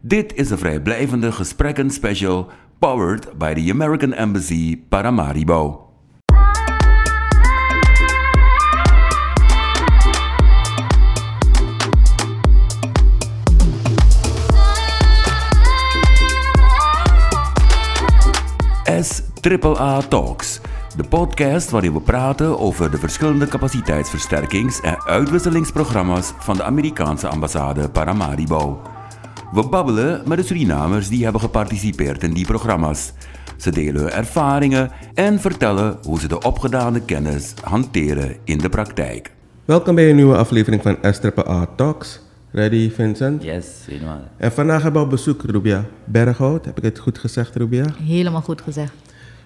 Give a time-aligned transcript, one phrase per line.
[0.00, 5.86] Dit is een vrijblijvende gesprekken special powered by the American Embassy Paramaribo.
[19.00, 20.60] S AAA Talks,
[20.96, 27.88] de podcast waarin we praten over de verschillende capaciteitsversterkings- en uitwisselingsprogramma's van de Amerikaanse ambassade
[27.88, 28.96] Paramaribo.
[29.52, 33.12] We babbelen met de Surinamers die hebben geparticipeerd in die programma's.
[33.56, 39.32] Ze delen hun ervaringen en vertellen hoe ze de opgedane kennis hanteren in de praktijk.
[39.64, 42.20] Welkom bij een nieuwe aflevering van SAA Talks.
[42.50, 43.42] Ready, Vincent?
[43.42, 44.20] Yes, helemaal.
[44.36, 46.64] En vandaag hebben we op bezoek Rubia Berghout.
[46.64, 47.84] Heb ik het goed gezegd, Rubia?
[48.02, 48.92] Helemaal goed gezegd.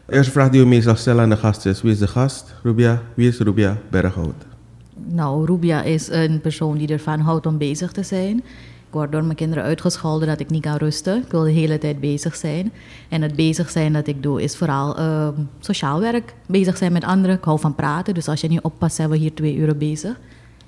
[0.07, 2.55] De eerste vraag die we meestal stellen aan de gast is: wie is de gast?
[2.63, 4.47] Rubia, wie is Rubia Berghout?
[4.95, 8.43] Nou, Rubia is een persoon die ervan houdt om bezig te zijn.
[8.93, 11.23] Ik word door mijn kinderen uitgescholden dat ik niet kan rusten.
[11.23, 12.73] Ik wil de hele tijd bezig zijn.
[13.09, 16.35] En het bezig zijn dat ik doe is vooral ehm, sociaal werk.
[16.47, 17.37] Bezig zijn met anderen.
[17.37, 18.15] Ik hou van praten.
[18.15, 20.19] Dus als je niet oppast, zijn we hier twee uur bezig.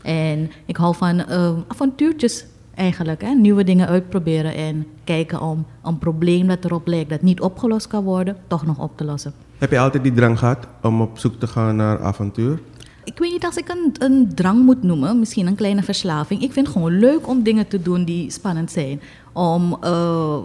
[0.03, 3.23] En ik hou van ehm, avontuurtjes eigenlijk.
[3.23, 3.29] Hè?
[3.29, 8.05] Nieuwe dingen uitproberen en kijken om een probleem dat erop lijkt dat niet opgelost kan
[8.05, 9.33] worden, toch nog op te lossen.
[9.59, 12.61] Heb je altijd die drang gehad om op zoek te gaan naar avontuur?
[13.05, 16.43] Ik weet niet als ik een, een drang moet noemen, misschien een kleine verslaving.
[16.43, 19.01] Ik vind het gewoon leuk om dingen te doen die spannend zijn.
[19.33, 20.37] Om uh,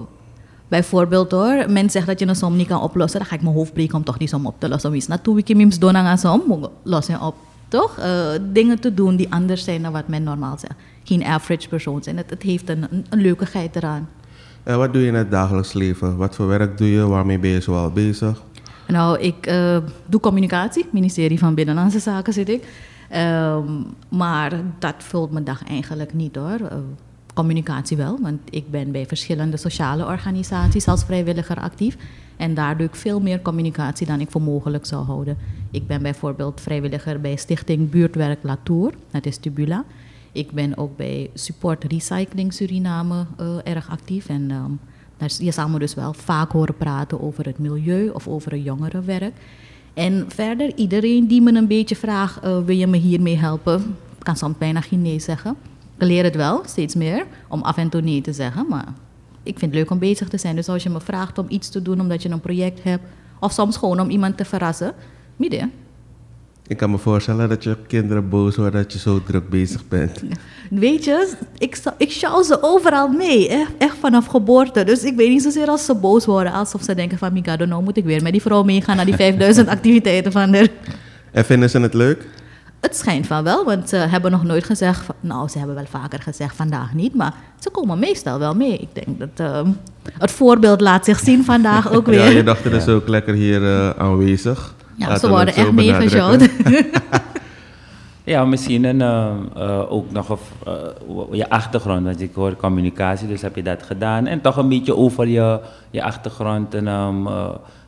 [0.68, 3.56] bijvoorbeeld hoor, men zegt dat je een som niet kan oplossen, dan ga ik mijn
[3.56, 4.92] hoofd breken om toch die som op te lossen.
[4.92, 5.44] Wie is naartoe,
[5.80, 7.36] doen aan som, los je op.
[7.68, 8.00] Toch?
[8.00, 8.06] Uh,
[8.52, 10.74] dingen te doen die anders zijn dan wat men normaal zegt.
[11.04, 12.18] Geen average persoon zijn.
[12.18, 14.10] Het, heeft een, een, een leukigheid eraan.
[14.64, 16.18] En wat doe je in het dagelijks leven?
[16.18, 17.08] Wat voor werk doe je?
[17.08, 18.42] Waarmee ben je zoal bezig?
[18.92, 22.64] Nou, ik uh, doe communicatie, ministerie van Binnenlandse Zaken zit ik.
[23.16, 26.60] Um, maar dat vult mijn dag eigenlijk niet hoor.
[26.62, 26.68] Uh,
[27.34, 31.98] communicatie wel, want ik ben bij verschillende sociale organisaties als vrijwilliger actief.
[32.38, 35.38] En daar doe ik veel meer communicatie dan ik voor mogelijk zou houden.
[35.72, 39.84] Ik ben bijvoorbeeld vrijwilliger bij Stichting Buurtwerk Latour, dat is Tubula.
[40.32, 44.28] Ik ben ook bij Support Recycling Suriname uh, erg actief.
[44.30, 44.80] En daar,
[45.28, 49.34] je zal me dus wel vaak horen praten over het milieu of over het jongerenwerk.
[49.94, 53.96] En verder, iedereen die me een beetje vraagt, uh, wil je me hiermee helpen?
[54.20, 55.56] kan soms bijna geen nee zeggen.
[55.98, 58.66] Ik leer het wel, steeds meer, om af en toe nee te zeggen.
[58.68, 58.94] Maar
[59.44, 60.56] ik vind het leuk om bezig te zijn.
[60.56, 63.04] Dus als je me vraagt om iets te doen omdat je een project hebt...
[63.40, 64.94] of soms gewoon om iemand te verrassen,
[65.36, 65.72] midden.
[66.70, 70.24] Ik kan me voorstellen dat je kinderen boos worden dat je zo druk bezig bent.
[70.70, 74.84] Weet je, ik, ik sjouw ze overal mee, echt, echt vanaf geboorte.
[74.84, 77.34] Dus ik weet niet zozeer als ze boos worden, alsof ze denken van...
[77.34, 80.68] Mikado, nou moet ik weer met die vrouw meegaan naar die 5000 activiteiten van haar.
[81.32, 82.28] En vinden ze het leuk?
[82.80, 85.08] Het schijnt van wel, want ze hebben nog nooit gezegd...
[85.20, 87.16] Nou, ze hebben wel vaker gezegd, vandaag niet.
[87.16, 88.78] Maar ze komen meestal wel mee.
[88.78, 89.62] Ik denk dat uh,
[90.18, 92.20] het voorbeeld laat zich zien vandaag ook weer.
[92.20, 94.78] Ja, je dacht dus ook lekker hier uh, aanwezig.
[95.00, 96.50] Ja, ze worden echt meegezond.
[98.24, 100.74] ja, misschien een, uh, uh, ook nog of, uh,
[101.32, 102.06] je achtergrond.
[102.06, 104.28] Want ik hoor communicatie, dus heb je dat gedaan.
[104.28, 105.60] En toch een beetje over je,
[105.92, 107.28] je achtergrond en um,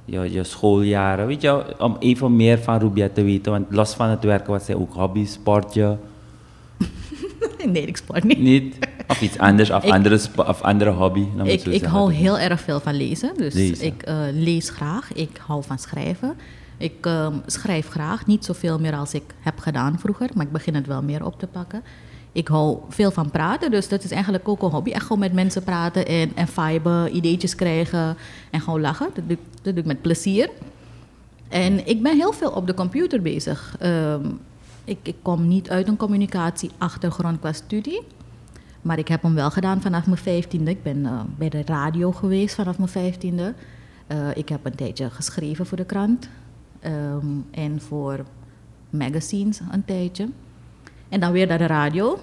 [0.05, 1.27] je, je schooljaren.
[1.27, 3.51] Weet je, om even meer van Rubia te weten.
[3.51, 5.97] Want los van het werken, wat zij ook hobby, sportje?
[7.71, 8.39] nee, ik sport niet.
[8.39, 8.75] Niet?
[9.07, 11.25] Of iets anders, of, ik, andere, of andere hobby?
[11.43, 13.33] Ik, ik hou heel erg veel van lezen.
[13.37, 13.85] Dus lezen.
[13.85, 15.13] ik lees graag.
[15.13, 16.35] Ik hou van schrijven.
[16.81, 20.75] Ik um, schrijf graag, niet zoveel meer als ik heb gedaan vroeger, maar ik begin
[20.75, 21.83] het wel meer op te pakken.
[22.31, 24.91] Ik hou veel van praten, dus dat is eigenlijk ook een hobby.
[24.91, 28.17] Echt gewoon met mensen praten en, en viben, ideetjes krijgen
[28.51, 29.09] en gewoon lachen.
[29.13, 30.49] Dat doe, dat ik met plezier.
[31.49, 33.75] En ik ben heel veel op de computer bezig.
[33.83, 34.39] Um,
[34.83, 38.01] ik, ik kom niet uit een communicatieachtergrond qua studie.
[38.81, 40.71] Maar ik heb hem wel gedaan vanaf mijn vijftiende.
[40.71, 43.53] Ik ben uh, bij de radio geweest vanaf mijn vijftiende.
[44.07, 46.29] Uh, ik heb een tijdje geschreven voor de krant.
[46.85, 48.25] Um, en voor
[48.89, 50.27] magazines een tijdje.
[51.09, 52.19] En dan weer naar de radio.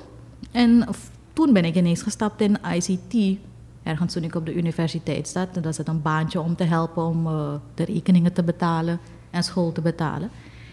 [0.51, 0.87] En
[1.33, 3.39] toen ben ik ineens gestapt in ICT.
[3.83, 5.57] Ergens toen ik op de universiteit zat.
[5.57, 8.99] En dat is het een baantje om te helpen om uh, de rekeningen te betalen
[9.31, 10.31] en school te betalen.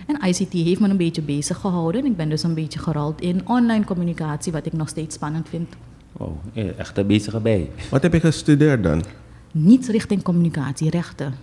[0.07, 2.05] En ICT heeft me een beetje bezig gehouden.
[2.05, 5.75] Ik ben dus een beetje gerold in online communicatie, wat ik nog steeds spannend vind.
[6.11, 6.37] Wow,
[6.77, 7.69] echt een bezige bij.
[7.89, 9.03] Wat heb je gestudeerd dan?
[9.51, 11.33] Niets richting communicatie, rechten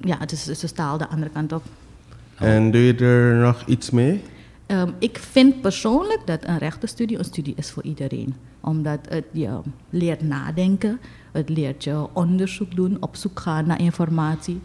[0.00, 1.62] ja, het is, het is taal de andere kant op.
[2.34, 4.22] En doe je er nog iets mee?
[4.66, 8.34] Um, ik vind persoonlijk dat een rechtenstudie een studie is voor iedereen.
[8.60, 9.60] Omdat het je
[9.90, 11.00] leert nadenken,
[11.32, 14.60] het leert je onderzoek doen, op zoek gaan naar informatie.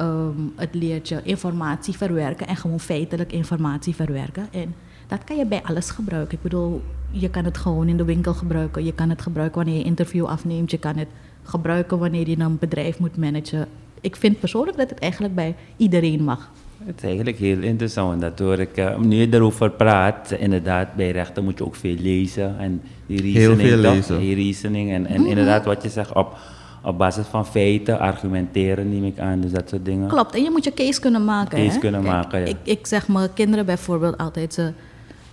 [0.00, 4.48] Um, het leert je informatie verwerken en gewoon feitelijk informatie verwerken.
[4.52, 4.74] En
[5.06, 6.36] dat kan je bij alles gebruiken.
[6.36, 8.84] Ik bedoel, je kan het gewoon in de winkel gebruiken.
[8.84, 10.70] Je kan het gebruiken wanneer je interview afneemt.
[10.70, 11.08] Je kan het
[11.42, 13.68] gebruiken wanneer je een bedrijf moet managen.
[14.00, 16.50] Ik vind persoonlijk dat het eigenlijk bij iedereen mag.
[16.84, 18.20] Het is eigenlijk heel interessant.
[18.20, 21.96] Dat hoor ik, uh, nu je erover praat, inderdaad, bij rechten moet je ook veel
[21.98, 22.58] lezen.
[22.58, 24.18] En die reasoning, heel veel lezen.
[24.18, 26.36] Die reasoning en, en inderdaad wat je zegt, op,
[26.82, 30.08] op basis van feiten, argumenteren neem ik aan, dus dat soort dingen.
[30.08, 31.58] Klopt, en je moet je case kunnen maken.
[31.58, 31.78] Case hè?
[31.78, 32.46] kunnen Kijk, maken, ja.
[32.46, 34.72] ik, ik zeg mijn kinderen bijvoorbeeld altijd, ze,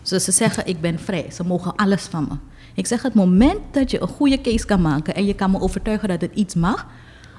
[0.01, 2.35] ze, ze zeggen ik ben vrij, ze mogen alles van me.
[2.75, 5.59] Ik zeg het moment dat je een goede case kan maken en je kan me
[5.59, 6.87] overtuigen dat het iets mag,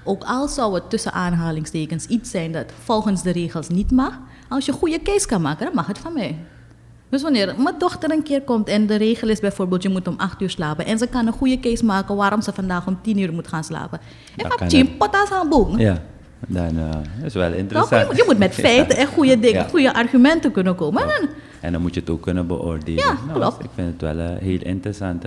[0.04, 4.12] ook al zou het tussen aanhalingstekens iets zijn dat volgens de regels niet mag,
[4.48, 6.36] als je een goede case kan maken, dan mag het van mij.
[7.08, 10.14] Dus wanneer mijn dochter een keer komt en de regel is bijvoorbeeld je moet om
[10.16, 13.18] 8 uur slapen en ze kan een goede case maken waarom ze vandaag om 10
[13.18, 14.00] uur moet gaan slapen.
[14.36, 14.98] En Jim het.
[14.98, 15.78] potas aan boom.
[15.78, 16.02] Ja,
[16.48, 18.00] dan uh, dat is wel interessant.
[18.02, 19.68] Je, moet, je moet met feiten en goede dingen, Ja.
[19.68, 21.02] goede argumenten kunnen komen.
[21.02, 21.28] En dan-
[21.60, 23.04] En dan moet je het ook kunnen beoordelen.
[23.04, 23.64] Ja, Nou, klopt.
[23.64, 25.24] Ik vind het wel een heel interessant.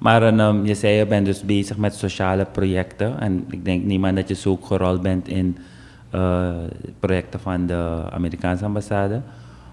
[0.00, 3.20] Maar ehm, je zei je bent dus bezig met sociale projecten.
[3.20, 5.58] En ik denk niet maar dat je zo ook gerold bent in
[6.10, 6.54] eh,
[7.00, 9.20] projecten van de Amerikaanse ambassade.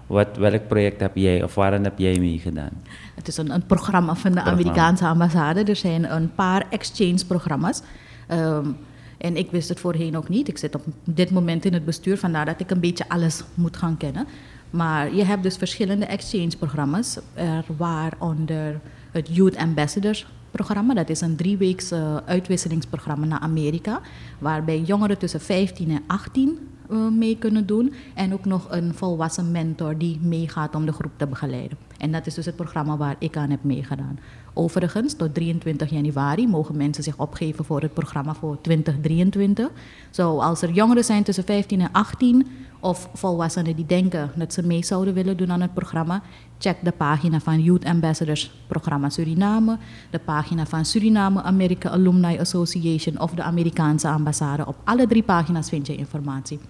[0.06, 2.70] Wat, welk project heb jij of waarin heb jij meegedaan?
[3.14, 4.60] Het is een, een programma van de Programma.
[4.60, 5.64] Amerikaanse ambassade.
[5.64, 7.82] Er zijn een paar exchange-programma's.
[8.26, 8.66] Ehm,
[9.18, 10.48] en ik wist het voorheen ook niet.
[10.48, 13.76] Ik zit op dit moment in het bestuur, vandaar dat ik een beetje alles moet
[13.76, 14.26] gaan kennen.
[14.70, 20.94] Maar je hebt dus verschillende exchange-programma's, er waaronder het Youth Ambassadors programma.
[20.94, 24.00] Dat is een drieweeks eh, uitwisselingsprogramma naar Amerika,
[24.38, 26.58] waarbij jongeren tussen 15 en 18
[26.90, 27.94] eh, mee kunnen doen.
[28.14, 31.78] En ook nog een volwassen mentor die meegaat om de groep te begeleiden.
[31.98, 34.18] En dat is dus het programma waar ik aan heb meegedaan.
[34.52, 39.70] Overigens, tot 23 januari mogen mensen zich opgeven voor het programma voor 2023.
[40.10, 42.46] Zo, als er jongeren zijn tussen 15 en 18
[42.80, 46.22] of volwassenen die denken dat ze mee zouden willen doen aan het programma,
[46.58, 49.78] check de pagina van Youth Ambassadors Programma Suriname,
[50.10, 54.66] de pagina van Suriname America Alumni Association of de Amerikaanse ambassade.
[54.66, 56.60] Op alle drie pagina's vind je informatie.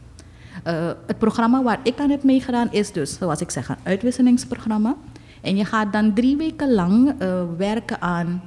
[0.63, 4.97] Eh, het programma waar ik aan heb meegedaan is dus, zoals ik zeg, een uitwisselingsprogramma.
[5.41, 8.43] En je gaat dan drie weken lang eh, werken aan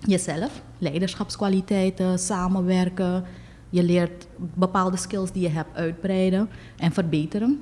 [0.00, 3.24] jezelf, leiderschapskwaliteiten, samenwerken.
[3.74, 7.60] Je leert bepaalde skills die je hebt uitbreiden en verbeteren.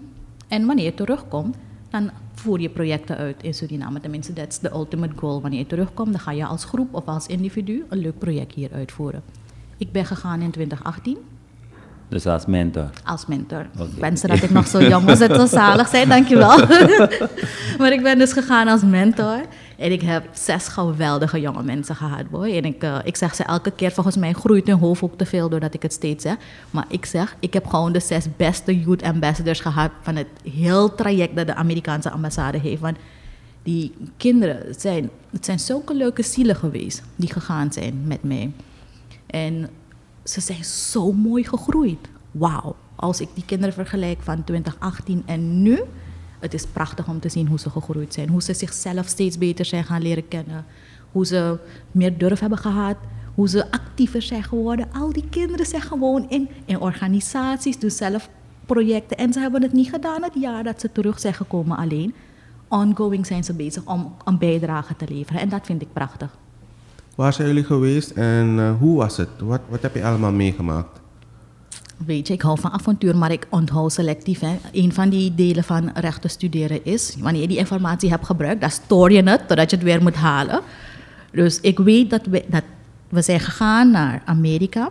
[0.48, 1.56] En wanneer je terugkomt,
[1.90, 4.00] dan voer je projecten uit in Suriname.
[4.00, 5.40] Tenminste, dat is de ultimate goal.
[5.40, 8.72] Wanneer je terugkomt, dan ga je als groep of als individu een leuk project hier
[8.72, 9.22] uitvoeren.
[9.76, 11.18] Ik ben gegaan in 2018
[12.12, 12.90] Dus als mentor.
[13.04, 13.60] als mentor.
[13.60, 16.56] Ik wens dat ik nog zo jong was en zo zalig zijn, dankjewel.
[17.78, 19.40] maar ik ben dus gegaan als mentor.
[19.78, 22.56] En ik heb zes geweldige jonge mensen gehad, boy.
[22.56, 25.26] En ik, eh, ik zeg ze elke keer, volgens mij groeit hun hoofd ook te
[25.26, 26.36] veel doordat ik het steeds zeg.
[26.70, 30.94] Maar ik zeg, ik heb gewoon de zes beste youth ambassadors gehad van het heel
[30.94, 32.80] traject dat de Amerikaanse ambassade heeft.
[32.80, 32.96] Want
[33.62, 38.52] die kinderen, het zijn, het zijn zulke leuke zielen geweest die gegaan zijn met mij.
[39.26, 39.68] En
[40.24, 42.08] ze zijn zo mooi gegroeid.
[42.30, 42.76] Wauw.
[42.96, 45.80] Als ik die kinderen vergelijk van 2018 en nu,
[46.40, 48.28] het is prachtig om te zien hoe ze gegroeid zijn.
[48.28, 50.64] Hoe ze zichzelf steeds beter zijn gaan leren kennen.
[51.12, 51.58] Hoe ze
[51.90, 52.96] meer durf hebben gehad.
[53.34, 54.92] Hoe ze actiever zijn geworden.
[54.92, 58.28] Al die kinderen zijn gewoon in, in organisaties, doen zelf
[58.66, 59.16] projecten.
[59.16, 62.14] En ze hebben het niet gedaan het jaar dat ze terug zijn gekomen alleen.
[62.68, 65.40] Ongoing zijn ze bezig om een bijdrage te leveren.
[65.40, 66.38] En dat vind ik prachtig.
[67.14, 69.28] Waar zijn jullie geweest en eh, hoe was het?
[69.38, 71.00] Wat, wat heb je allemaal meegemaakt?
[72.06, 74.40] Weet je, ik hou van avontuur, maar ik onthoud selectief.
[74.40, 74.58] Hè.
[74.72, 78.70] Een van die delen van rechten studeren is, wanneer je die informatie hebt gebruikt, dan
[78.70, 80.60] stoor je het totdat je het weer moet halen.
[81.32, 82.64] Dus ik weet dat we, dat
[83.08, 84.90] we zijn gegaan naar Amerika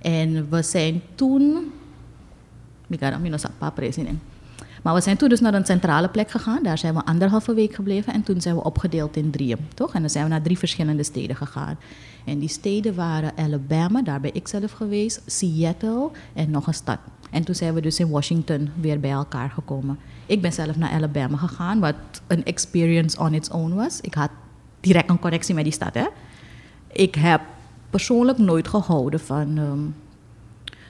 [0.00, 1.72] en we zijn toen,
[2.88, 4.18] ik ga dat papa president.
[4.82, 6.62] Maar we zijn toen dus naar een centrale plek gegaan.
[6.62, 8.12] Daar zijn we anderhalve week gebleven.
[8.12, 9.94] En toen zijn we opgedeeld in drieën, toch?
[9.94, 11.78] En dan zijn we naar drie verschillende steden gegaan.
[12.24, 16.98] En die steden waren Alabama, daar ben ik zelf geweest, Seattle en nog een stad.
[17.30, 19.98] En toen zijn we dus in Washington weer bij elkaar gekomen.
[20.26, 21.94] Ik ben zelf naar Alabama gegaan, wat
[22.26, 24.00] een experience on its own was.
[24.00, 24.30] Ik had
[24.80, 26.06] direct een connectie met die stad, hè.
[26.92, 27.40] Ik heb
[27.90, 29.58] persoonlijk nooit gehouden van...
[29.58, 29.99] ehm,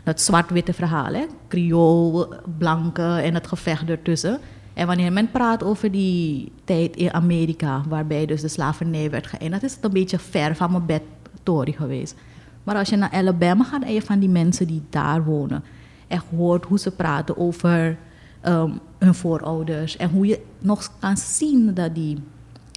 [0.05, 1.27] dat zwart-witte verhaal, hè?
[1.49, 4.39] Creool, blanke en het gevecht ertussen.
[4.75, 9.63] En wanneer men praat over die tijd in Amerika, waarbij dus de slavernij werd geëindigd,
[9.63, 11.03] is het een beetje ver van mijn bed
[11.43, 12.15] Tory geweest.
[12.63, 15.65] Maar als je naar Alabama gaat en je van die mensen die daar wonen,
[16.09, 17.99] echt hoort hoe ze praten over
[18.41, 22.23] ehm, hun voorouders en hoe je nog kan zien dat die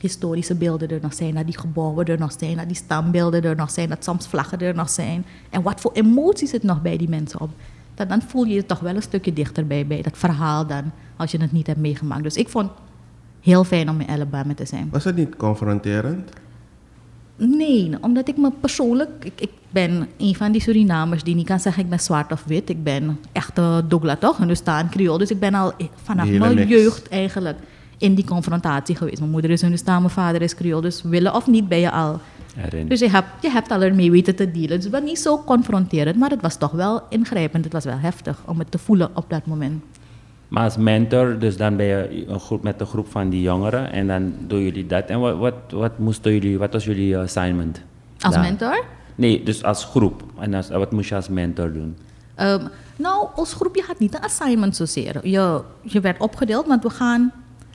[0.04, 3.56] historische beelden er nog zijn, dat die gebouwen er nog zijn, dat die standbeelden er
[3.56, 5.26] nog zijn, dat soms vlaggen er nog zijn.
[5.50, 7.50] En wat voor emoties het nog bij die mensen op.
[7.96, 11.32] Dat, dan voel je je toch wel een stukje dichterbij bij dat verhaal dan, als
[11.32, 12.24] je het niet hebt meegemaakt.
[12.24, 12.72] Dus ik vond
[13.42, 14.88] heel fijn om in Alabama te zijn.
[14.92, 16.30] Was het niet confronterend?
[17.36, 21.60] Nee, omdat ik me persoonlijk, ik, ik ben een van die Surinamers die niet kan
[21.60, 22.70] zeggen ik ben zwart of wit.
[22.70, 25.18] Ik ben echt uh, Douglas toch, en dus staan Creole.
[25.18, 27.58] Dus ik ben al vanaf mijn jeugd eigenlijk
[28.04, 29.20] in die confrontatie geweest.
[29.20, 30.82] Mijn moeder is Hindustan, mijn vader is Creole.
[30.82, 32.20] Dus willen of niet ben je al.
[32.66, 32.88] Erin.
[32.88, 34.76] Dus je hebt, je hebt al ermee weten te dealen.
[34.76, 37.64] Dus het was niet zo confronterend, maar het was toch wel ingrijpend.
[37.64, 39.84] Het was wel heftig om het te voelen op dat moment.
[40.48, 43.92] Maar als mentor, dus dan ben je een groep met een groep van die jongeren
[43.92, 45.06] en dan doen jullie dat.
[45.06, 47.82] En wat, wat, wat moesten jullie, wat was jullie assignment?
[48.20, 48.84] Als mentor?
[49.16, 50.24] Nee, dus als groep.
[50.40, 51.98] En als, wat moest je als mentor doen?
[52.40, 55.28] Um, nou, als groep, je had niet een assignment zozeer.
[55.28, 57.32] Je, je werd opgedeeld, want we gaan...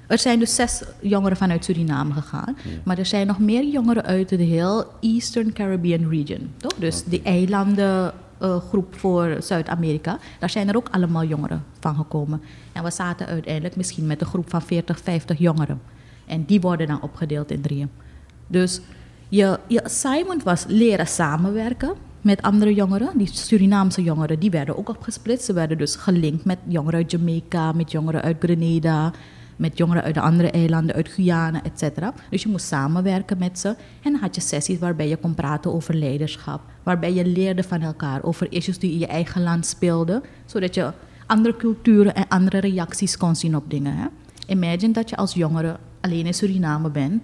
[0.09, 2.57] Er zijn dus zes jongeren vanuit Suriname gegaan.
[2.85, 6.51] Maar er zijn nog meer jongeren uit de heel Eastern Caribbean region.
[6.57, 6.75] Toch?
[6.79, 7.11] Dus okay.
[7.11, 8.13] de eilanden
[8.43, 10.19] uh, groep voor Zuid-Amerika.
[10.39, 12.43] Daar zijn er ook allemaal jongeren van gekomen.
[12.73, 15.81] En we zaten uiteindelijk misschien met een groep van 40, 50 jongeren.
[16.27, 17.91] En die worden dan opgedeeld in drieën.
[18.47, 18.81] Dus
[19.29, 23.19] je, je assignment was leren samenwerken met andere jongeren.
[23.19, 25.45] Die Surinaamse jongeren, die werden ook opgesplitst.
[25.45, 29.13] Ze werden dus gelinkt met jongeren uit Jamaica, met jongeren uit Grenada,
[29.59, 31.99] met jongeren uit de andere eilanden, uit Guyana, etc.
[32.31, 33.69] Dus je moest samenwerken met ze.
[34.03, 37.81] En dan had je sessies waarbij je kon praten over leiderschap, waarbij je leerde van
[37.81, 40.93] elkaar over issues die in je eigen land speelden, zodat je
[41.27, 43.97] andere culturen en andere reacties kon zien op dingen.
[43.97, 44.07] Hè?
[44.47, 47.23] Imagine dat je als jongere alleen in Suriname bent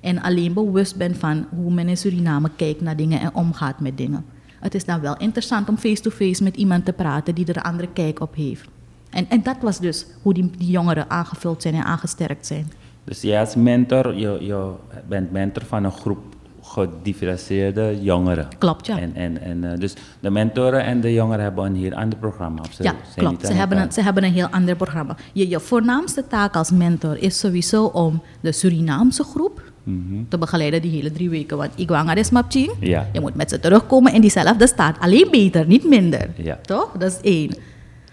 [0.00, 3.96] en alleen bewust bent van hoe men in Suriname kijkt naar dingen en omgaat met
[3.96, 4.24] dingen.
[4.60, 7.62] Het is dan wel interessant om face-to-face -face met iemand te praten die er een
[7.62, 8.68] andere kijk op heeft.
[9.12, 12.72] En, en dat was dus hoe die, die jongeren aangevuld zijn en aangesterkt zijn.
[13.04, 14.70] Dus jij als mentor, je, je
[15.08, 16.18] bent mentor van een groep
[16.62, 18.48] gedifferentieerde jongeren.
[18.58, 18.98] Klopt, ja.
[18.98, 22.62] En, en, en, uh, dus de mentoren en de jongeren hebben een heel ander programma.
[22.70, 23.46] Ze ja, klopt.
[23.46, 25.16] Ze hebben, een, ze hebben een heel ander programma.
[25.32, 30.28] Je, je voornaamste taak als mentor is sowieso om de Surinaamse groep mm -hmm.
[30.28, 31.56] te begeleiden die hele drie weken.
[31.56, 32.72] Want ik wang is mapching.
[32.80, 33.08] Ja.
[33.12, 34.98] Je moet met ze terugkomen in diezelfde staat.
[35.00, 36.30] Alleen beter, niet minder.
[36.36, 36.58] Ja.
[36.62, 36.90] Toch?
[36.98, 37.54] Dat is één.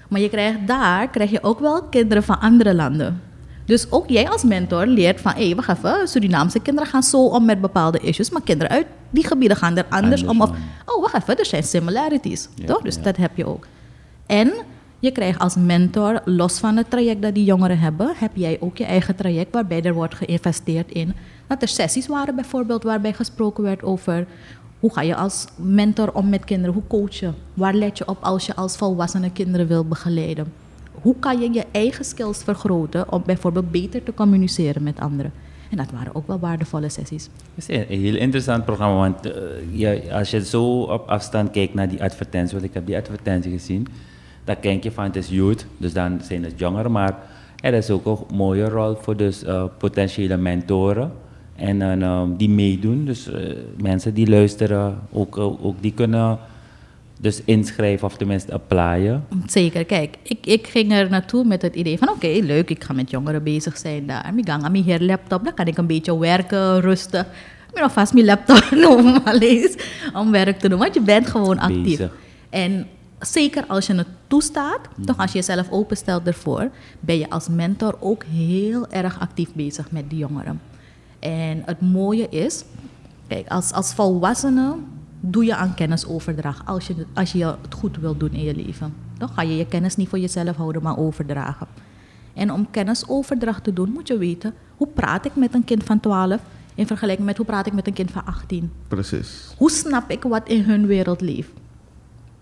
[0.10, 3.22] Maar je krijgt daar krijg je ook wel kinderen van andere landen.
[3.66, 7.26] Dus ook jij als mentor leert van, hé, hey, wacht even, Surinaamse kinderen gaan zo
[7.26, 10.42] om met bepaalde issues, maar kinderen uit die gebieden gaan er anders, om.
[10.42, 10.50] Of,
[10.86, 12.82] oh, wacht even, er zijn similarities, toch?
[12.82, 13.68] Dus dat heb je ook.
[14.26, 14.54] En
[15.00, 18.78] je krijgt als mentor, los van het traject dat die jongeren hebben, heb jij ook
[18.78, 21.14] je eigen traject waarbij er wordt geïnvesteerd in.
[21.48, 24.28] Dat er sessies waren bijvoorbeeld waarbij gesproken werd over
[24.80, 26.74] hoe ga je als mentor om met kinderen?
[26.74, 27.30] Hoe coach je?
[27.54, 30.54] Waar let je op als je als volwassene kinderen wil begeleiden?
[31.02, 35.32] Hoe kan je je eigen skills vergroten om bijvoorbeeld beter te communiceren met anderen?
[35.70, 37.30] En dat waren ook wel waardevolle sessies.
[37.56, 39.34] Het is een heel interessant programma, want uh,
[39.72, 43.52] je, als je zo op afstand kijkt naar die advertentie, want ik heb die advertentie
[43.52, 43.88] gezien,
[44.44, 47.18] dan denk je van het is youth, dus dan zijn het jongeren, maar
[47.62, 51.12] er is ook een mooie rol voor dus, uh, potentiële mentoren
[51.60, 53.06] en um, die meedoen.
[53.06, 53.36] Dus uh,
[53.82, 56.40] mensen die luisteren, ook, ook die kunnen
[57.20, 59.26] dus inschrijven of tenminste applyen.
[59.46, 62.84] Zeker, kijk, ik, ik ging er naartoe met het idee van oké, okay, leuk, ik
[62.84, 64.34] ga met jongeren bezig zijn daar.
[64.36, 67.26] Ik ga aan mijn laptop, dan kan ik een beetje werken, rusten.
[67.74, 69.22] Ik nog vast mijn laptop noemen,
[70.14, 71.84] om werk te doen, want je bent gewoon actief.
[71.84, 72.16] Bezig.
[72.50, 72.88] En
[73.20, 75.06] zeker als je het toestaat, mm.
[75.06, 79.92] toch als je jezelf openstelt ervoor, ben je als mentor ook heel erg actief bezig
[79.92, 80.62] met die jongeren.
[81.20, 82.64] En het mooie is,
[83.28, 84.76] kijk, als, als volwassene
[85.20, 88.94] doe je aan kennisoverdracht als je, als je het goed wilt doen in je leven.
[89.18, 91.68] Dan ga je je kennis niet voor jezelf houden, maar overdragen.
[92.34, 96.00] En om kennisoverdracht te doen, moet je weten hoe praat ik met een kind van
[96.00, 96.42] 12
[96.76, 98.72] in vergelijking met hoe praat ik met een kind van 18.
[98.88, 99.54] Precies.
[99.58, 101.52] Hoe snap ik wat in hun wereld leeft?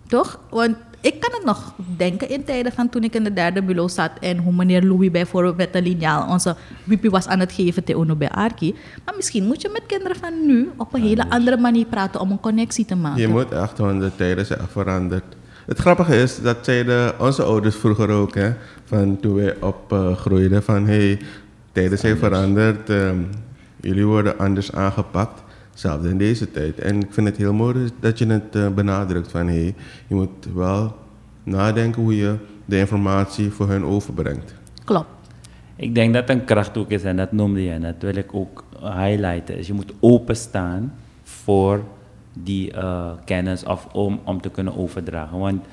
[0.06, 0.40] Toch?
[0.50, 3.88] Want ik kan het nog denken in tijden van toen ik in de derde bureau
[3.88, 7.84] zat en hoe meneer Louis bijvoorbeeld met de lineaal onze wipi was aan het geven
[7.84, 8.74] te Uno bij Arki.
[9.04, 12.30] Maar misschien moet je met kinderen van nu op een hele andere manier praten om
[12.30, 13.20] een connectie te maken.
[13.20, 15.24] Je moet echt, want de tijden zijn veranderd.
[15.66, 18.52] Het grappige is, dat zeiden onze ouders vroeger ook, hè,
[18.84, 21.20] van toen wij opgroeiden, uh, van hé, hey,
[21.72, 23.28] tijden zijn veranderd, um,
[23.80, 25.42] jullie worden anders aangepakt.
[25.78, 26.78] Hetzelfde in deze tijd.
[26.78, 29.74] En ik vind het heel mooi dat je het uh, benadrukt van hé, hey,
[30.06, 30.96] je moet wel
[31.42, 34.54] nadenken hoe je de informatie voor hen overbrengt.
[34.84, 35.08] Klopt.
[35.76, 38.34] Ik denk dat een kracht ook is, en dat noemde je, en dat wil ik
[38.34, 41.82] ook highlighten, is je moet openstaan voor
[42.32, 45.38] die uh, kennis of om, om te kunnen overdragen.
[45.38, 45.64] Want,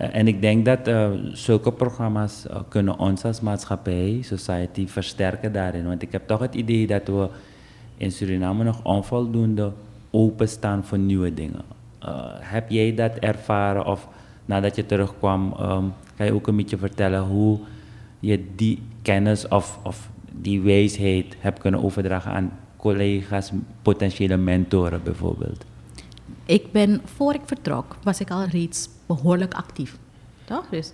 [0.00, 5.86] uh, en ik denk dat uh, zulke programma's kunnen ons als maatschappij, society, versterken daarin.
[5.86, 7.28] Want ik heb toch het idee dat we
[8.04, 9.72] in Suriname nog onvoldoende
[10.10, 11.62] openstaan voor nieuwe dingen.
[12.04, 14.08] Uh, heb jij dat ervaren of
[14.44, 17.58] nadat je terugkwam, um, kan je ook een beetje vertellen hoe
[18.20, 25.64] je die kennis of, of die wijsheid heb kunnen overdragen aan collega's, potentiële mentoren bijvoorbeeld?
[26.44, 29.98] Ik ben, voor ik vertrok, was ik al reeds behoorlijk actief.
[30.44, 30.66] Toch?
[30.70, 30.92] Dus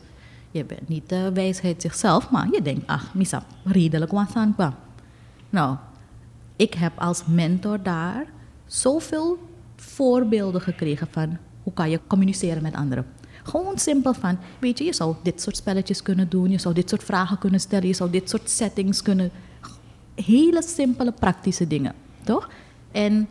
[0.50, 4.74] je bent niet de wijsheid zichzelf, maar je denkt, ach, misa, redelijk wat aan kwam.
[5.50, 5.76] Nou,
[6.60, 8.26] ik heb als mentor daar
[8.66, 9.38] zoveel
[9.76, 13.06] voorbeelden gekregen van hoe kan je communiceren met anderen.
[13.42, 16.88] Gewoon simpel van, weet je, je zou dit soort spelletjes kunnen doen, je zou dit
[16.88, 19.30] soort vragen kunnen stellen, je zou dit soort settings kunnen.
[20.14, 22.50] Hele simpele, praktische dingen, toch?
[22.92, 23.28] En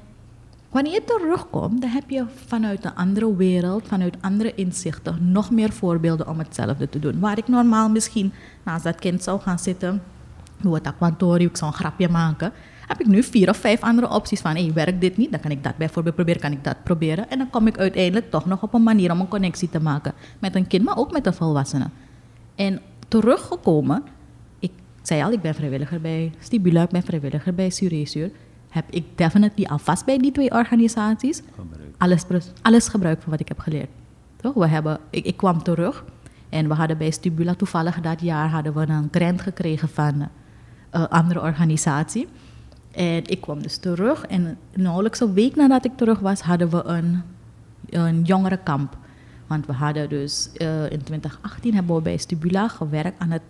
[0.69, 5.71] wanneer je terugkomt, dan heb je vanuit een andere wereld, vanuit andere inzichten, nog meer
[5.71, 7.19] voorbeelden om hetzelfde te doen.
[7.19, 8.33] Waar ik normaal misschien
[8.63, 10.01] naast dat kind zou gaan zitten,
[10.62, 12.53] hoe het aquantorium, ik zou een grapje maken
[12.89, 15.51] heb ik nu vier of vijf andere opties van, hey, werkt dit niet, dan kan
[15.51, 17.29] ik dat bijvoorbeeld proberen, kan ik dat proberen.
[17.29, 20.13] En dan kom ik uiteindelijk toch nog op een manier om een connectie te maken
[20.39, 21.89] met een kind, maar ook met een volwassene.
[22.55, 24.03] En teruggekomen,
[24.60, 28.31] ik zei al, ik ben vrijwilliger bij Stibula, ik ben vrijwilliger bij Suresur.
[28.69, 31.41] Heb ik definitely alvast bij die twee organisaties
[31.98, 32.25] alles,
[32.62, 33.89] alles gebruikt van wat ik heb geleerd.
[34.36, 34.53] Toch?
[34.53, 36.05] We hebben, ik, ik kwam terug
[36.50, 40.29] en we hadden bij Stibula toevallig dat jaar hadden we een grant gekregen van
[40.89, 42.27] een uh, andere organisatie.
[42.91, 46.84] En ik kwam dus terug en nauwelijks een week nadat ik terug was, hadden we
[46.84, 47.22] een,
[47.89, 48.98] een jongerenkamp.
[49.48, 53.41] Want we hadden dus uh, in 2018 hebben we bij Stibula gewerkt aan het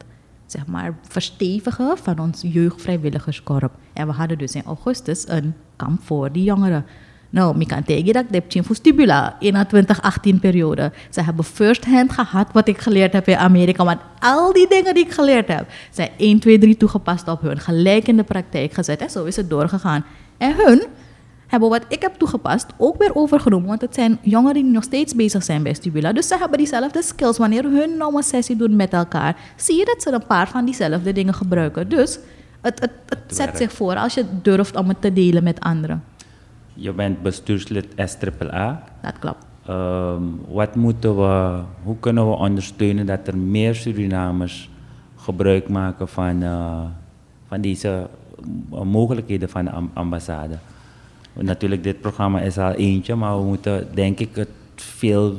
[0.45, 3.71] zeg maar, verstevigen van ons jeugdvrijwilligerskorp.
[3.93, 6.85] En we hadden dus in augustus een kamp voor die jongeren.
[7.29, 10.91] Nou, ik kan tegen dat ik heb stibula in de 2018-periode.
[11.09, 13.85] Ze hebben first-hand gehad wat ik geleerd heb in Amerika.
[13.85, 17.59] Want al die dingen die ik geleerd heb, zijn 1, 2, 3 toegepast op hun.
[17.59, 19.01] Gelijk in de praktijk gezet.
[19.01, 20.05] En zo is het doorgegaan.
[20.37, 20.83] En hun
[21.47, 23.67] hebben wat ik heb toegepast ook weer overgenomen.
[23.67, 26.13] Want het zijn jongeren die nog steeds bezig zijn bij Stibula.
[26.13, 27.37] Dus ze hebben diezelfde skills.
[27.37, 30.65] Wanneer hun nou een sessie doen met elkaar, zie je dat ze een paar van
[30.65, 31.89] diezelfde dingen gebruiken.
[31.89, 32.19] Dus
[32.61, 36.03] het, het, het zet zich voor als je durft om het te delen met anderen.
[36.79, 38.83] Je bent bestuurslid SAAA.
[39.01, 39.45] Dat klopt.
[39.69, 44.69] Um, wat moeten we, hoe kunnen we ondersteunen dat er meer Surinamers
[45.15, 46.81] gebruik maken van, uh,
[47.47, 48.07] van deze
[48.83, 50.57] mogelijkheden van de ambassade?
[51.33, 55.37] Natuurlijk, dit programma is al eentje, maar we moeten denk ik het veel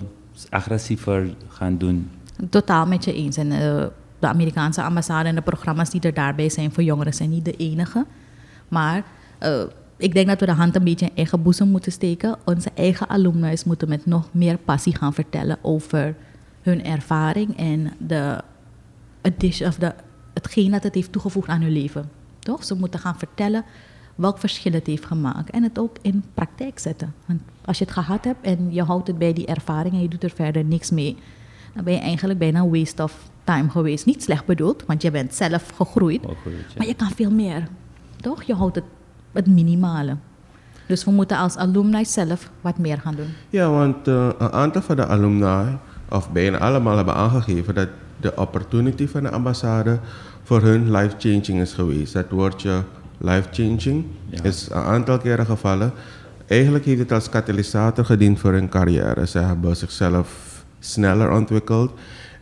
[0.51, 2.11] agressiever gaan doen.
[2.51, 3.37] Totaal met je eens.
[3.37, 3.85] En uh,
[4.19, 7.57] de Amerikaanse ambassade en de programma's die er daarbij zijn voor jongeren zijn niet de
[7.57, 8.07] enige.
[8.69, 9.03] Maar
[9.43, 9.63] uh,
[10.01, 12.39] ik denk dat we de hand een beetje in eigen boezem moeten steken.
[12.45, 16.17] Onze eigen alumni moeten met nog meer passie gaan vertellen over
[16.63, 18.41] hun ervaring en de
[19.23, 19.95] addition, of de,
[20.35, 22.11] hetgeen dat het heeft toegevoegd aan hun leven.
[22.39, 22.65] Toch?
[22.65, 23.65] Ze moeten gaan vertellen
[24.15, 27.15] welk verschil het heeft gemaakt en het ook in praktijk zetten.
[27.27, 30.09] Want als je het gehad hebt en je houdt het bij die ervaring en je
[30.09, 31.17] doet er verder niks mee,
[31.75, 34.07] dan ben je eigenlijk bijna een waste of time geweest.
[34.07, 36.23] Niet slecht bedoeld, want je bent zelf gegroeid,
[36.77, 37.69] maar je kan veel meer.
[38.17, 38.43] Toch?
[38.43, 38.85] Je houdt het
[39.33, 40.17] het minimale.
[40.87, 43.29] Dus we moeten als alumni zelf wat meer gaan doen.
[43.51, 47.89] Ja, want uh, een aantal van de alumni, of bijna allemaal, hebben aangegeven dat
[48.21, 49.99] de opportunity van de ambassade
[50.43, 52.13] voor hun life-changing is geweest.
[52.13, 52.83] Dat woordje
[53.19, 54.05] life-changing
[54.43, 55.93] is een aantal keren gevallen.
[56.47, 59.27] Eigenlijk heeft het als katalysator gediend voor hun carrière.
[59.27, 61.93] Ze hebben zichzelf sneller ontwikkeld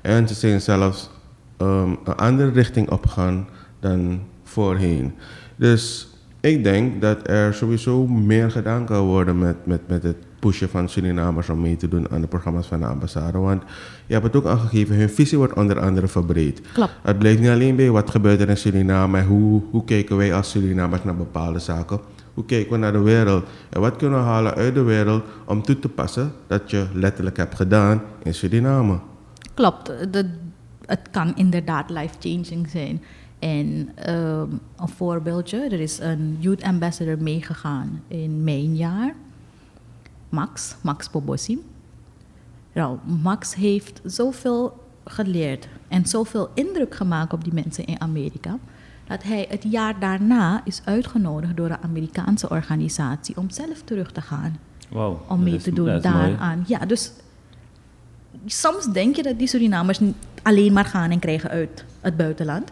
[0.01, 1.11] en ze zijn zelfs
[1.59, 3.49] um, een andere richting opgegaan
[3.81, 5.15] dan voorheen.
[5.57, 6.09] Dus
[6.49, 10.89] ik denk dat er sowieso meer gedaan kan worden met, met, met het pushen van
[10.89, 13.39] Surinamers om mee te doen aan de programma's van de ambassade.
[13.39, 13.63] Want
[14.07, 16.61] je hebt het ook aangegeven, hun visie wordt onder andere verbreed.
[16.73, 16.93] Klopt.
[17.03, 20.51] Het blijft niet alleen bij wat gebeurt er in Suriname, hoe, hoe kijken wij als
[20.51, 22.01] Surinamers naar bepaalde zaken.
[22.35, 25.63] Hoe kijken we naar de wereld en wat kunnen we halen uit de wereld om
[25.63, 28.99] toe te passen dat je letterlijk hebt gedaan in Suriname.
[29.55, 30.31] Klopt, de,
[30.87, 33.03] het kan inderdaad life-changing zijn.
[33.39, 39.15] En ehm, een voorbeeldje, er is een youth ambassador meegegaan in mijn jaar.
[40.29, 41.65] Max, Max Pobossi.
[42.73, 48.59] Nou, Max heeft zoveel geleerd en zoveel indruk gemaakt op die mensen in Amerika,
[49.07, 54.21] dat hij het jaar daarna is uitgenodigd door een Amerikaanse organisatie om zelf terug te
[54.21, 54.59] gaan.
[54.89, 56.65] Wow, om mee te doen daaraan.
[56.67, 57.13] Ja, dus
[58.47, 60.01] soms denk je dat die Surinamers
[60.43, 62.71] alleen maar gaan en krijgen uit het buitenland.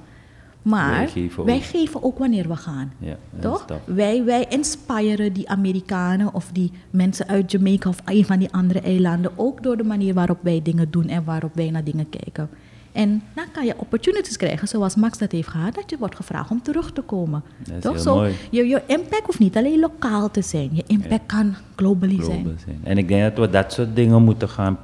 [0.67, 1.09] Maar
[1.45, 2.19] wij geven, ook.
[2.19, 2.93] wanneer we gaan.
[2.99, 3.65] Ja, toch?
[3.85, 8.81] Wij, wij inspireren die Amerikanen of die mensen uit Jamaica of een van die andere
[8.81, 12.49] eilanden ook door de manier waarop wij dingen doen en waarop wij naar dingen kijken.
[12.93, 16.51] En dan kan je opportunities krijgen, zoals Max dat heeft gehad, dat je wordt gevraagd
[16.51, 17.43] om terug te komen.
[17.59, 18.01] Dat Toch?
[18.01, 22.59] Zo, je, je impact hoeft niet alleen lokaal te zijn, je impact kan globally zijn.
[22.65, 22.81] zijn.
[22.83, 24.79] En ik denk dat we dat soort dingen moeten gaan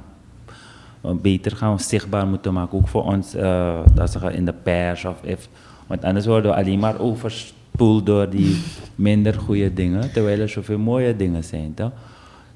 [1.21, 5.23] beter gaan zichtbaar moeten maken, ook voor ons, uh, dat ze in de pers of
[5.23, 5.49] if,
[5.93, 8.61] Want anders worden we alleen maar overspoeld door die
[8.95, 11.91] minder goede dingen, terwijl er zoveel mooie dingen zijn, toch?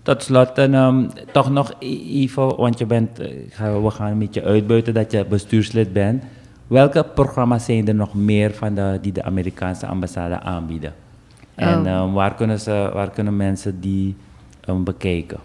[0.02, 4.44] Tot slot, en, um, toch nog even, want je bent, eh, we gaan een beetje
[4.44, 6.24] uitbuiten dat je bestuurslid bent.
[6.68, 10.94] Welke programma's zijn er nog meer van de, die de Amerikaanse ambassade aanbieden?
[11.56, 12.04] En oh.
[12.04, 14.16] um, waar, kunnen ze, waar kunnen mensen die
[14.70, 15.40] um, bekijken?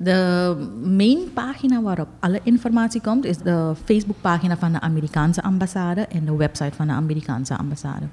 [0.00, 6.24] De main pagina waarop alle informatie komt is de Facebookpagina van de Amerikaanse ambassade en
[6.24, 8.06] de website van de Amerikaanse ambassade.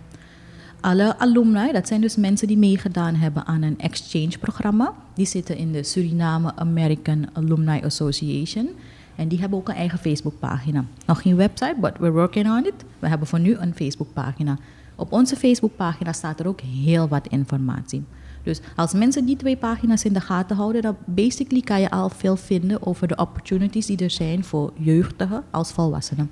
[0.80, 5.72] Alle alumni, dat zijn dus mensen die meegedaan hebben aan een exchange-programma, die zitten in
[5.72, 8.70] de Suriname American Alumni Association.
[9.16, 10.86] En die hebben ook een eigen Facebookpagina.
[11.06, 12.86] Nog geen website, but we're working on it.
[13.00, 14.58] We hebben voor nu een Facebookpagina.
[14.96, 18.04] Op onze Facebookpagina staat er ook heel wat informatie.
[18.46, 22.10] Dus als mensen die twee pagina's in de gaten houden, dan basically kan je al
[22.10, 26.30] veel vinden over de opportunities die er zijn voor jeugdigen als volwassenen.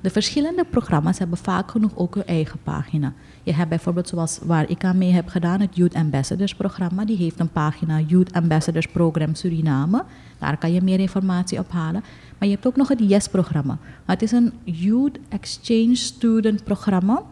[0.00, 3.12] De verschillende programma's hebben vaak genoeg ook hun eigen pagina.
[3.42, 7.04] Je hebt bijvoorbeeld zoals waar ik aan mee heb gedaan, het Youth Ambassadors programma.
[7.04, 10.04] Die heeft een pagina Youth Ambassadors Program Suriname.
[10.38, 12.02] Daar kan je meer informatie op halen.
[12.38, 13.78] Maar je hebt ook nog het YES-programma.
[14.04, 17.22] Het is een Youth Exchange Student programma.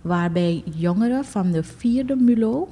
[0.00, 2.68] Waarbij jongeren van de vierde MULO,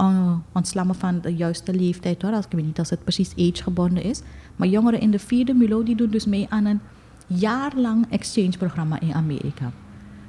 [0.00, 3.62] uh, ontslammen van de juiste leeftijd hoor, als ik weet niet als het precies age
[3.62, 4.22] gebonden is.
[4.56, 6.80] Maar jongeren in de vierde MULO die doen dus mee aan een
[7.26, 9.72] jaarlang exchange-programma in Amerika.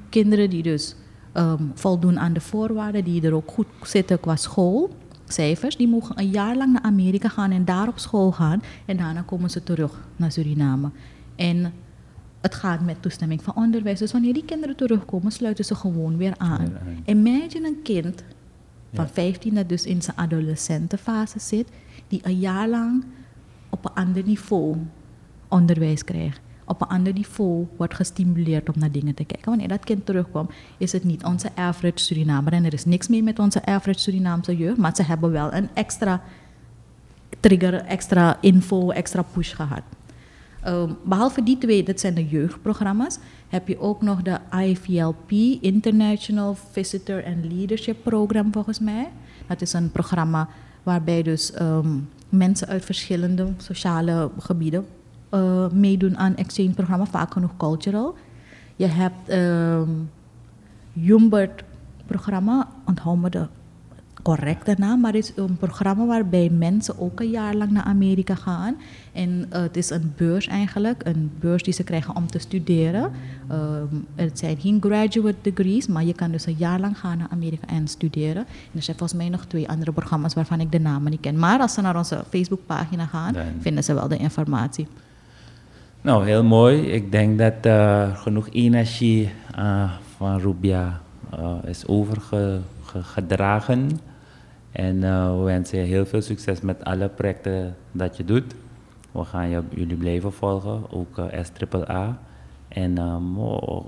[0.09, 0.95] Kinderen die dus
[1.33, 6.29] um, voldoen aan de voorwaarden, die er ook goed zitten qua schoolcijfers, die mogen een
[6.29, 8.61] jaar lang naar Amerika gaan en daar op school gaan.
[8.85, 10.89] En daarna komen ze terug naar Suriname.
[11.35, 11.73] En
[12.41, 13.99] het gaat met toestemming van onderwijs.
[13.99, 16.71] Dus wanneer die kinderen terugkomen, sluiten ze gewoon weer aan.
[17.05, 18.23] Imagine een kind
[18.93, 21.69] van 15 dat dus in zijn adolescentenfase zit,
[22.07, 23.05] die een jaar lang
[23.69, 24.77] op een ander niveau
[25.47, 29.49] onderwijs krijgt op een ander niveau wordt gestimuleerd om naar dingen te kijken.
[29.49, 32.53] Wanneer dat kind terugkomt, is het niet onze average Surinamer.
[32.53, 35.69] En er is niks meer met onze average Surinaamse jeugd, maar ze hebben wel een
[35.73, 36.21] extra
[37.39, 39.81] trigger, extra info, extra push gehad.
[40.67, 46.55] Um, behalve die twee, dat zijn de jeugdprogramma's, heb je ook nog de IVLP, International
[46.71, 49.09] Visitor and Leadership Program volgens mij.
[49.47, 50.47] Dat is een programma
[50.83, 54.85] waarbij dus um, mensen uit verschillende sociale gebieden
[55.33, 58.15] uh, meedoen aan exchange-programma, vaak genoeg cultural.
[58.75, 60.09] Je hebt um,
[60.93, 63.47] Jumbert-programma, onthoud me de
[64.21, 68.35] correcte naam, maar het is een programma waarbij mensen ook een jaar lang naar Amerika
[68.35, 68.75] gaan.
[69.13, 73.11] En uh, het is een beurs eigenlijk, een beurs die ze krijgen om te studeren.
[73.51, 77.27] Um, het zijn geen graduate degrees, maar je kan dus een jaar lang gaan naar
[77.29, 78.45] Amerika en studeren.
[78.45, 81.39] En er zijn volgens mij nog twee andere programma's waarvan ik de namen niet ken.
[81.39, 84.87] Maar als ze naar onze Facebookpagina gaan, vinden ze wel de informatie.
[86.01, 86.81] Nou, heel mooi.
[86.81, 91.01] Ik denk dat uh, genoeg energie uh, van Rubia
[91.65, 93.99] is overgedragen.
[94.71, 94.99] En
[95.39, 98.55] we wensen je heel veel succes met alle projecten dat je doet.
[99.11, 102.17] We gaan je, jullie blijven volgen, ook SAAA.
[102.67, 103.35] En um,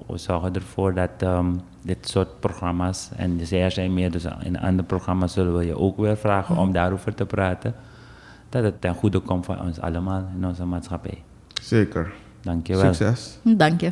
[0.08, 4.88] we zorgen ervoor dat um, dit soort programma's, en er zijn meer, dus in andere
[4.88, 7.74] programma's zullen we je ook weer vragen om daarover te praten.
[8.50, 11.24] Dat het ten goede komt van ons allemaal in onze maatschappij.
[11.62, 12.12] Zeker.
[12.42, 12.94] Dank je wel.
[12.94, 13.40] Succes.
[13.44, 13.92] Dank je.